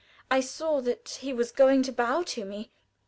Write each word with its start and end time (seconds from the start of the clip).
I 0.31 0.39
saw 0.39 0.81
that 0.81 1.19
he 1.21 1.31
was 1.31 1.51
going 1.51 1.83
to 1.83 1.91
bow 1.91 2.23
to 2.23 2.43
me. 2.43 2.71